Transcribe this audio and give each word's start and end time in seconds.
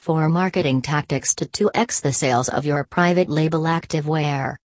4 0.00 0.30
Marketing 0.30 0.80
Tactics 0.80 1.34
to 1.34 1.44
2x 1.44 2.00
the 2.00 2.10
sales 2.10 2.48
of 2.48 2.64
your 2.64 2.84
private 2.84 3.28
label 3.28 3.64
activewear. 3.64 4.56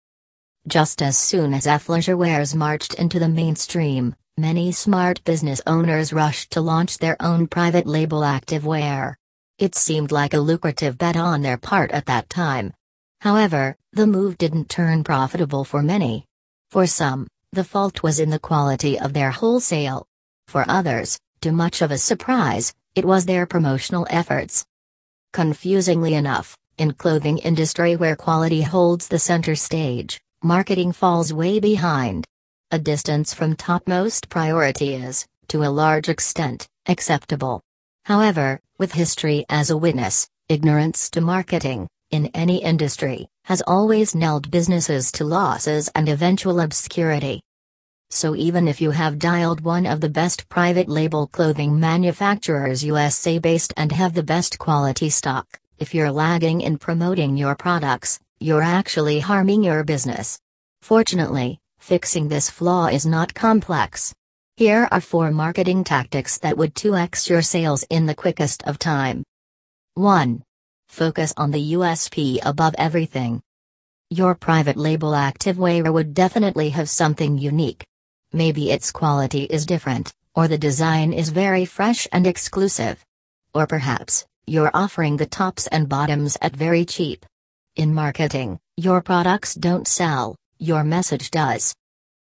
Just 0.69 1.03
as 1.03 1.19
soon 1.19 1.53
as 1.53 1.67
athleisure 1.67 2.17
wears 2.17 2.55
marched 2.55 2.95
into 2.95 3.19
the 3.19 3.29
mainstream, 3.29 4.15
many 4.39 4.71
smart 4.71 5.25
business 5.25 5.61
owners 5.67 6.13
rushed 6.13 6.53
to 6.53 6.61
launch 6.61 6.99
their 6.99 7.17
own 7.19 7.49
private 7.49 7.85
label 7.85 8.21
activewear. 8.21 9.17
It 9.59 9.75
seemed 9.75 10.13
like 10.13 10.35
a 10.35 10.39
lucrative 10.39 10.99
bet 10.99 11.17
on 11.17 11.43
their 11.43 11.59
part 11.59 11.91
at 11.91 12.07
that 12.07 12.31
time. 12.31 12.73
However, 13.21 13.77
the 13.93 14.07
move 14.07 14.39
didn't 14.39 14.69
turn 14.69 15.03
profitable 15.03 15.65
for 15.65 15.83
many. 15.83 16.27
For 16.71 16.87
some, 16.87 17.27
the 17.53 17.65
fault 17.65 18.05
was 18.05 18.21
in 18.21 18.31
the 18.31 18.39
quality 18.39 19.01
of 19.01 19.15
their 19.15 19.33
wholesale. 19.33 20.07
For 20.47 20.65
others, 20.69 21.19
to 21.41 21.51
much 21.51 21.83
of 21.83 21.91
a 21.91 21.99
surprise, 21.99 22.73
it 22.95 23.05
was 23.05 23.27
their 23.27 23.47
promotional 23.47 24.07
efforts. 24.09 24.65
Confusingly 25.35 26.15
enough, 26.15 26.57
in 26.79 26.93
clothing 26.93 27.39
industry 27.39 27.97
where 27.97 28.15
quality 28.15 28.63
holds 28.63 29.09
the 29.09 29.19
center 29.19 29.57
stage, 29.57 30.21
marketing 30.45 30.93
falls 30.93 31.33
way 31.33 31.59
behind. 31.59 32.25
A 32.71 32.79
distance 32.79 33.35
from 33.35 33.57
topmost 33.57 34.29
priority 34.29 34.95
is, 34.95 35.27
to 35.49 35.65
a 35.65 35.75
large 35.83 36.09
extent, 36.09 36.69
acceptable. 36.87 37.61
However, 38.05 38.61
with 38.79 38.93
history 38.93 39.45
as 39.49 39.71
a 39.71 39.77
witness, 39.77 40.29
ignorance 40.49 41.11
to 41.11 41.21
marketing, 41.21 41.89
in 42.13 42.27
any 42.27 42.63
industry, 42.63 43.27
has 43.47 43.61
always 43.67 44.15
knelled 44.15 44.53
businesses 44.53 45.11
to 45.11 45.25
losses 45.25 45.91
and 45.97 46.09
eventual 46.09 46.61
obscurity. 46.61 47.41
So 48.15 48.37
even 48.37 48.69
if 48.69 48.81
you 48.81 48.93
have 48.93 49.19
dialed 49.19 49.63
one 49.63 49.87
of 49.87 50.01
the 50.01 50.09
best 50.09 50.49
private 50.49 50.89
label 50.89 51.27
clothing 51.27 51.81
manufacturers 51.81 52.85
USA 52.85 53.41
based 53.41 53.75
and 53.77 53.91
have 53.91 54.15
the 54.15 54.23
best 54.23 54.57
quality 54.57 55.11
stock, 55.11 55.59
if 55.81 55.93
you're 55.93 56.13
lagging 56.13 56.61
in 56.61 56.79
promoting 56.79 57.37
your 57.37 57.57
products, 57.57 58.21
you're 58.39 58.63
actually 58.63 59.19
harming 59.19 59.65
your 59.65 59.83
business. 59.83 60.39
Fortunately, 60.81 61.59
fixing 61.81 62.29
this 62.29 62.49
flaw 62.49 62.87
is 62.87 63.05
not 63.05 63.35
complex. 63.35 64.15
Here 64.57 64.87
are 64.93 65.01
four 65.01 65.33
marketing 65.33 65.83
tactics 65.83 66.39
that 66.39 66.57
would 66.57 66.77
2x 66.77 67.29
your 67.29 67.43
sales 67.43 67.83
in 67.91 68.07
the 68.07 68.15
quickest 68.15 68.63
of 68.63 68.79
time. 68.79 69.25
1. 69.95 70.45
Focus 70.89 71.35
on 71.37 71.51
the 71.51 71.73
USP 71.73 72.39
above 72.45 72.77
everything. 72.79 73.43
Your 74.09 74.37
private 74.37 74.77
label 74.77 75.11
activewear 75.11 75.93
would 75.93 76.15
definitely 76.15 76.69
have 76.69 76.89
something 76.89 77.39
unique. 77.39 77.85
Maybe 78.35 78.73
its 78.73 78.91
quality 78.91 79.45
is 79.45 79.65
different, 79.65 80.13
or 80.35 80.49
the 80.49 80.59
design 80.59 81.13
is 81.13 81.29
very 81.29 81.65
fresh 81.65 82.09
and 82.11 82.27
exclusive. 82.27 82.99
Or 83.55 83.65
perhaps, 83.65 84.27
you're 84.45 84.73
offering 84.75 85.17
the 85.17 85.27
tops 85.27 85.69
and 85.69 85.89
bottoms 85.89 86.37
at 86.43 86.57
very 86.57 86.85
cheap. 86.85 87.25
In 87.77 87.95
marketing, 87.95 88.59
your 88.77 89.03
products 89.03 89.55
don't 89.55 89.87
sell, 89.87 90.35
your 90.59 90.83
message 90.83 91.31
does. 91.31 91.77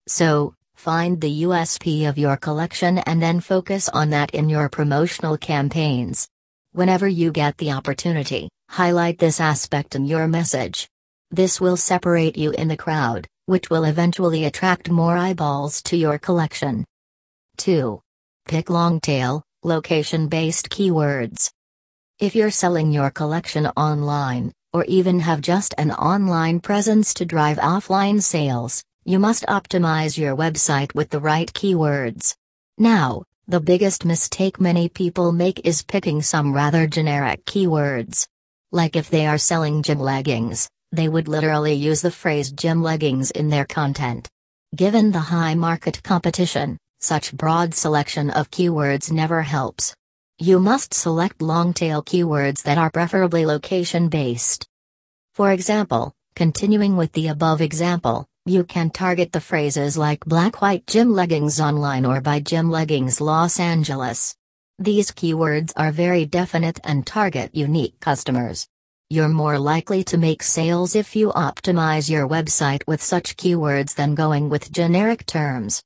So, 0.07 0.55
find 0.75 1.19
the 1.19 1.45
USP 1.45 2.07
of 2.07 2.19
your 2.19 2.37
collection 2.37 2.99
and 2.99 3.23
then 3.23 3.41
focus 3.41 3.89
on 3.89 4.11
that 4.11 4.33
in 4.33 4.51
your 4.51 4.69
promotional 4.69 5.39
campaigns. 5.39 6.29
Whenever 6.73 7.09
you 7.09 7.33
get 7.33 7.57
the 7.57 7.73
opportunity, 7.73 8.51
highlight 8.69 9.19
this 9.19 9.41
aspect 9.41 9.95
in 9.95 10.05
your 10.05 10.29
message. 10.29 10.91
This 11.31 11.59
will 11.59 11.79
separate 11.79 12.37
you 12.37 12.51
in 12.51 12.69
the 12.69 12.77
crowd 12.77 13.27
which 13.47 13.71
will 13.71 13.85
eventually 13.85 14.45
attract 14.45 14.91
more 14.91 15.17
eyeballs 15.17 15.83
to 15.83 15.97
your 15.97 16.19
collection. 16.19 16.85
2. 17.57 18.01
Pick 18.47 18.71
long 18.71 19.01
tail, 19.01 19.43
location 19.63 20.29
based 20.29 20.69
keywords. 20.69 21.51
If 22.19 22.35
you're 22.35 22.51
selling 22.51 22.93
your 22.93 23.11
collection 23.11 23.67
online, 23.77 24.53
or 24.73 24.85
even 24.85 25.21
have 25.21 25.41
just 25.41 25.75
an 25.79 25.91
online 25.93 26.61
presence 26.61 27.15
to 27.15 27.25
drive 27.25 27.59
offline 27.59 28.23
sales, 28.23 28.83
you 29.05 29.19
must 29.19 29.47
optimize 29.47 30.19
your 30.19 30.37
website 30.37 30.95
with 30.95 31.11
the 31.11 31.21
right 31.21 31.53
keywords. 31.53 32.35
Now, 32.79 33.23
the 33.49 33.61
biggest 33.61 34.05
mistake 34.05 34.61
many 34.61 34.89
people 34.89 35.31
make 35.31 35.65
is 35.65 35.83
picking 35.83 36.21
some 36.21 36.53
rather 36.53 36.87
generic 36.87 37.45
keywords. 37.45 38.27
Like 38.73 38.97
if 38.97 39.09
they 39.09 39.27
are 39.27 39.39
selling 39.39 39.83
gym 39.83 40.01
leggings, 40.01 40.69
they 40.97 41.09
would 41.09 41.29
literally 41.29 41.75
use 41.75 42.01
the 42.01 42.11
phrase 42.11 42.51
gym 42.51 42.83
leggings 42.83 43.31
in 43.31 43.51
their 43.51 43.65
content. 43.65 44.29
Given 44.75 45.13
the 45.13 45.21
high 45.21 45.55
market 45.55 46.03
competition, 46.03 46.79
such 47.01 47.33
broad 47.33 47.75
selection 47.75 48.31
of 48.31 48.51
keywords 48.51 49.13
never 49.13 49.43
helps. 49.43 49.95
You 50.39 50.59
must 50.59 50.93
select 50.93 51.41
long 51.41 51.73
tail 51.73 52.03
keywords 52.03 52.63
that 52.65 52.79
are 52.79 52.91
preferably 52.91 53.47
location 53.47 54.09
based. 54.09 54.67
For 55.35 55.53
example, 55.53 56.13
continuing 56.35 56.97
with 56.97 57.13
the 57.13 57.29
above 57.29 57.61
example, 57.61 58.27
you 58.45 58.65
can 58.65 58.91
target 58.91 59.33
the 59.33 59.41
phrases 59.41 59.97
like 59.97 60.25
black 60.25 60.61
white 60.61 60.87
gym 60.87 61.13
leggings 61.15 61.61
online 61.61 62.05
or 62.05 62.21
buy 62.21 62.41
gym 62.41 62.71
leggings 62.71 63.21
Los 63.21 63.59
Angeles. 63.59 64.35
These 64.79 65.11
keywords 65.11 65.73
are 65.77 65.91
very 65.91 66.27
definite 66.27 66.81
and 66.85 67.07
target 67.07 67.55
unique 67.55 67.99
customers. 68.01 68.67
You're 69.09 69.29
more 69.29 69.57
likely 69.57 70.03
to 70.03 70.19
make 70.19 70.43
sales 70.43 70.97
if 70.97 71.15
you 71.15 71.31
optimize 71.31 72.11
your 72.11 72.27
website 72.29 72.83
with 72.89 73.01
such 73.01 73.37
keywords 73.37 73.95
than 73.95 74.17
going 74.17 74.49
with 74.49 74.73
generic 74.73 75.25
terms. 75.27 75.81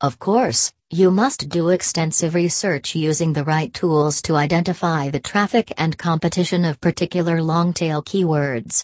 Of 0.00 0.18
course, 0.18 0.72
you 0.88 1.10
must 1.10 1.50
do 1.50 1.68
extensive 1.68 2.34
research 2.34 2.94
using 2.94 3.34
the 3.34 3.44
right 3.44 3.74
tools 3.74 4.22
to 4.22 4.36
identify 4.36 5.10
the 5.10 5.20
traffic 5.20 5.70
and 5.76 5.98
competition 5.98 6.64
of 6.64 6.80
particular 6.80 7.42
long-tail 7.42 8.02
keywords. 8.04 8.82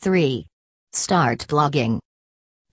3. 0.00 0.46
Start 0.92 1.46
blogging. 1.48 2.00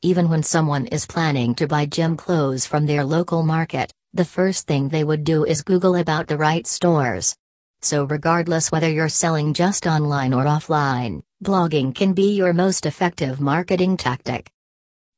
Even 0.02 0.28
when 0.28 0.44
someone 0.44 0.88
is 0.88 1.06
planning 1.06 1.56
to 1.56 1.68
buy 1.68 1.86
gym 1.86 2.18
clothes 2.18 2.66
from 2.66 2.86
their 2.86 3.06
local 3.06 3.44
market, 3.44 3.94
the 4.14 4.26
first 4.26 4.68
thing 4.68 4.90
they 4.90 5.06
would 5.06 5.24
do 5.24 5.46
is 5.46 5.62
Google 5.62 5.96
about 5.96 6.28
the 6.28 6.38
right 6.38 6.68
stores. 6.68 7.34
So, 7.82 8.06
regardless 8.06 8.72
whether 8.72 8.90
you're 8.90 9.10
selling 9.10 9.54
just 9.54 9.86
online 9.86 10.34
or 10.34 10.46
offline, 10.46 11.22
blogging 11.44 11.94
can 11.94 12.14
be 12.14 12.36
your 12.36 12.54
most 12.54 12.86
effective 12.86 13.40
marketing 13.40 13.98
tactic. 13.98 14.50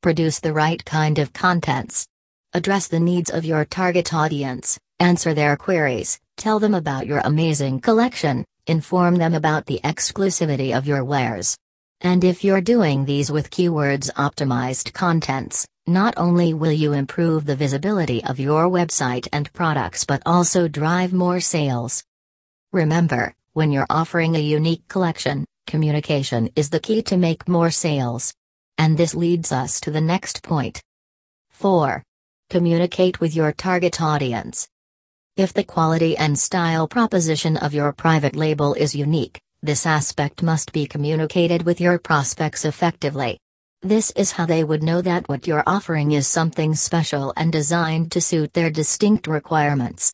Produce 0.02 0.40
the 0.40 0.52
right 0.52 0.84
kind 0.84 1.18
of 1.18 1.32
contents. 1.32 2.06
Address 2.52 2.88
the 2.88 3.00
needs 3.00 3.30
of 3.30 3.44
your 3.44 3.64
target 3.64 4.12
audience, 4.12 4.78
answer 4.98 5.34
their 5.34 5.56
queries, 5.56 6.20
tell 6.36 6.58
them 6.58 6.74
about 6.74 7.06
your 7.06 7.20
amazing 7.24 7.80
collection, 7.80 8.44
inform 8.66 9.16
them 9.16 9.34
about 9.34 9.66
the 9.66 9.80
exclusivity 9.82 10.76
of 10.76 10.86
your 10.86 11.04
wares. 11.04 11.56
And 12.00 12.24
if 12.24 12.42
you're 12.44 12.60
doing 12.60 13.04
these 13.04 13.30
with 13.30 13.50
keywords 13.50 14.10
optimized 14.12 14.92
contents, 14.92 15.66
not 15.86 16.14
only 16.16 16.54
will 16.54 16.72
you 16.72 16.92
improve 16.92 17.44
the 17.46 17.56
visibility 17.56 18.24
of 18.24 18.40
your 18.40 18.64
website 18.68 19.28
and 19.32 19.52
products 19.52 20.04
but 20.04 20.22
also 20.24 20.68
drive 20.68 21.12
more 21.12 21.40
sales. 21.40 22.04
Remember, 22.72 23.34
when 23.52 23.72
you're 23.72 23.86
offering 23.90 24.36
a 24.36 24.38
unique 24.38 24.86
collection, 24.86 25.44
communication 25.66 26.48
is 26.54 26.70
the 26.70 26.78
key 26.78 27.02
to 27.02 27.16
make 27.16 27.48
more 27.48 27.70
sales. 27.70 28.32
And 28.78 28.96
this 28.96 29.12
leads 29.12 29.50
us 29.50 29.80
to 29.80 29.90
the 29.90 30.00
next 30.00 30.44
point. 30.44 30.80
4. 31.50 32.00
Communicate 32.48 33.20
with 33.20 33.34
your 33.34 33.50
target 33.50 34.00
audience. 34.00 34.68
If 35.36 35.52
the 35.52 35.64
quality 35.64 36.16
and 36.16 36.38
style 36.38 36.86
proposition 36.86 37.56
of 37.56 37.74
your 37.74 37.92
private 37.92 38.36
label 38.36 38.74
is 38.74 38.94
unique, 38.94 39.40
this 39.62 39.84
aspect 39.84 40.40
must 40.40 40.70
be 40.72 40.86
communicated 40.86 41.62
with 41.62 41.80
your 41.80 41.98
prospects 41.98 42.64
effectively. 42.64 43.40
This 43.82 44.12
is 44.12 44.30
how 44.30 44.46
they 44.46 44.62
would 44.62 44.84
know 44.84 45.02
that 45.02 45.28
what 45.28 45.48
you're 45.48 45.64
offering 45.66 46.12
is 46.12 46.28
something 46.28 46.76
special 46.76 47.32
and 47.36 47.50
designed 47.50 48.12
to 48.12 48.20
suit 48.20 48.52
their 48.52 48.70
distinct 48.70 49.26
requirements. 49.26 50.12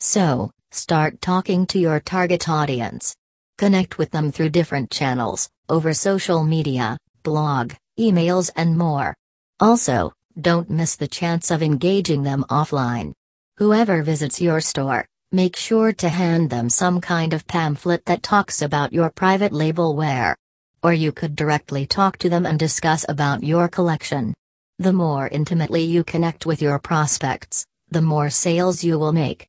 So, 0.00 0.50
Start 0.70 1.22
talking 1.22 1.64
to 1.68 1.78
your 1.78 1.98
target 1.98 2.46
audience. 2.46 3.16
Connect 3.56 3.96
with 3.96 4.10
them 4.10 4.30
through 4.30 4.50
different 4.50 4.90
channels, 4.90 5.48
over 5.70 5.94
social 5.94 6.44
media, 6.44 6.98
blog, 7.22 7.72
emails, 7.98 8.50
and 8.54 8.76
more. 8.76 9.14
Also, 9.60 10.12
don't 10.38 10.68
miss 10.68 10.94
the 10.94 11.08
chance 11.08 11.50
of 11.50 11.62
engaging 11.62 12.22
them 12.22 12.44
offline. 12.50 13.14
Whoever 13.56 14.02
visits 14.02 14.42
your 14.42 14.60
store, 14.60 15.06
make 15.32 15.56
sure 15.56 15.92
to 15.94 16.08
hand 16.10 16.50
them 16.50 16.68
some 16.68 17.00
kind 17.00 17.32
of 17.32 17.46
pamphlet 17.46 18.04
that 18.04 18.22
talks 18.22 18.60
about 18.60 18.92
your 18.92 19.08
private 19.08 19.52
label 19.52 19.96
wear. 19.96 20.36
Or 20.82 20.92
you 20.92 21.12
could 21.12 21.34
directly 21.34 21.86
talk 21.86 22.18
to 22.18 22.28
them 22.28 22.44
and 22.44 22.58
discuss 22.58 23.06
about 23.08 23.42
your 23.42 23.68
collection. 23.68 24.34
The 24.78 24.92
more 24.92 25.28
intimately 25.28 25.84
you 25.84 26.04
connect 26.04 26.44
with 26.44 26.60
your 26.60 26.78
prospects, 26.78 27.64
the 27.90 28.02
more 28.02 28.28
sales 28.28 28.84
you 28.84 28.98
will 28.98 29.12
make. 29.12 29.48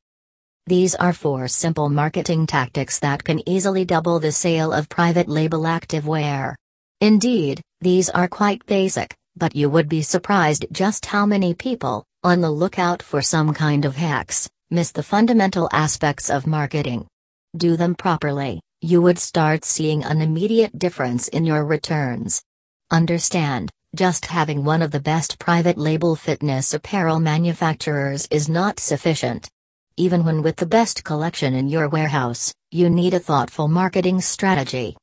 These 0.69 0.93
are 0.93 1.13
four 1.13 1.47
simple 1.47 1.89
marketing 1.89 2.45
tactics 2.45 2.99
that 2.99 3.23
can 3.23 3.41
easily 3.49 3.85
double 3.85 4.19
the 4.19 4.31
sale 4.31 4.71
of 4.71 4.87
private 4.87 5.27
label 5.27 5.61
activewear. 5.61 6.53
Indeed, 7.01 7.59
these 7.81 8.07
are 8.11 8.27
quite 8.27 8.63
basic, 8.67 9.15
but 9.35 9.55
you 9.55 9.67
would 9.71 9.89
be 9.89 10.03
surprised 10.03 10.67
just 10.71 11.07
how 11.07 11.25
many 11.25 11.55
people, 11.55 12.05
on 12.23 12.41
the 12.41 12.51
lookout 12.51 13.01
for 13.01 13.19
some 13.19 13.51
kind 13.51 13.83
of 13.83 13.95
hacks, 13.95 14.47
miss 14.69 14.91
the 14.91 15.01
fundamental 15.01 15.67
aspects 15.73 16.29
of 16.29 16.45
marketing. 16.45 17.07
Do 17.57 17.75
them 17.75 17.95
properly, 17.95 18.61
you 18.79 19.01
would 19.01 19.17
start 19.17 19.65
seeing 19.65 20.03
an 20.03 20.21
immediate 20.21 20.77
difference 20.77 21.29
in 21.29 21.45
your 21.45 21.65
returns. 21.65 22.43
Understand, 22.91 23.71
just 23.95 24.27
having 24.27 24.63
one 24.63 24.83
of 24.83 24.91
the 24.91 24.99
best 24.99 25.39
private 25.39 25.79
label 25.79 26.15
fitness 26.15 26.75
apparel 26.75 27.19
manufacturers 27.19 28.27
is 28.29 28.47
not 28.47 28.79
sufficient. 28.79 29.49
Even 29.99 30.23
when 30.23 30.41
with 30.43 30.55
the 30.55 30.65
best 30.65 31.03
collection 31.03 31.53
in 31.53 31.67
your 31.67 31.89
warehouse, 31.89 32.53
you 32.71 32.89
need 32.89 33.13
a 33.13 33.19
thoughtful 33.19 33.67
marketing 33.67 34.21
strategy. 34.21 34.95